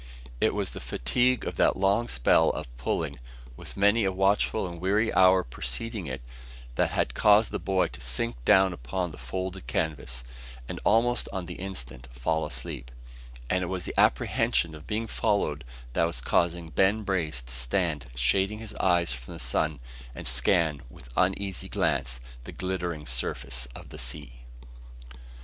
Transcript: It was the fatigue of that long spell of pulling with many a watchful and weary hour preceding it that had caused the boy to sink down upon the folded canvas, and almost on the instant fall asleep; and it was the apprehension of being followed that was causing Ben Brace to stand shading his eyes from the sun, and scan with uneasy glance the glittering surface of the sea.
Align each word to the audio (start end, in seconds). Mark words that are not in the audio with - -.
It 0.39 0.55
was 0.55 0.71
the 0.71 0.79
fatigue 0.79 1.45
of 1.45 1.57
that 1.57 1.77
long 1.77 2.07
spell 2.07 2.49
of 2.49 2.75
pulling 2.75 3.17
with 3.55 3.77
many 3.77 4.03
a 4.03 4.11
watchful 4.11 4.67
and 4.67 4.81
weary 4.81 5.13
hour 5.13 5.43
preceding 5.43 6.07
it 6.07 6.23
that 6.73 6.89
had 6.89 7.13
caused 7.13 7.51
the 7.51 7.59
boy 7.59 7.85
to 7.89 8.01
sink 8.01 8.43
down 8.43 8.73
upon 8.73 9.11
the 9.11 9.19
folded 9.19 9.67
canvas, 9.67 10.23
and 10.67 10.79
almost 10.83 11.29
on 11.31 11.45
the 11.45 11.53
instant 11.53 12.07
fall 12.11 12.47
asleep; 12.47 12.89
and 13.47 13.61
it 13.63 13.67
was 13.67 13.85
the 13.85 13.93
apprehension 13.95 14.73
of 14.73 14.87
being 14.87 15.05
followed 15.05 15.63
that 15.93 16.07
was 16.07 16.19
causing 16.19 16.71
Ben 16.71 17.03
Brace 17.03 17.43
to 17.43 17.53
stand 17.53 18.07
shading 18.15 18.57
his 18.57 18.73
eyes 18.79 19.11
from 19.11 19.35
the 19.35 19.39
sun, 19.39 19.79
and 20.15 20.27
scan 20.27 20.81
with 20.89 21.09
uneasy 21.15 21.69
glance 21.69 22.19
the 22.45 22.51
glittering 22.51 23.05
surface 23.05 23.67
of 23.75 23.89
the 23.89 23.99
sea. 23.99 24.41